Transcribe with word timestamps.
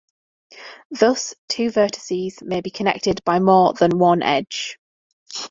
Thus 0.89 1.35
two 1.47 1.69
vertices 1.69 2.41
may 2.41 2.61
be 2.61 2.71
connected 2.71 3.23
by 3.23 3.37
more 3.37 3.73
than 3.73 3.99
one 3.99 4.23
edge. 4.23 4.79